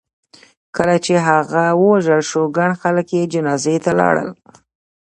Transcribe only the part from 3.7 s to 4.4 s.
ته لاړل.